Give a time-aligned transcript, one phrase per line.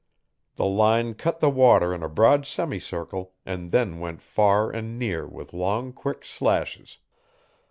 [0.55, 5.27] The line cut the water in a broad semicircle and then went far and near
[5.27, 6.97] with long, quick slashes.